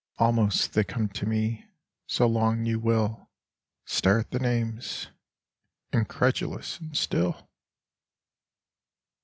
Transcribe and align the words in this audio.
Almost 0.17 0.73
they 0.73 0.83
come 0.83 1.09
to 1.09 1.27
me: 1.27 1.63
so 2.07 2.25
long 2.25 2.65
you 2.65 2.79
mil 2.81 3.29
Stare 3.85 4.21
at 4.21 4.31
the 4.31 4.39
names, 4.39 5.09
incredulous 5.93 6.79
and 6.79 6.97
still. 6.97 7.47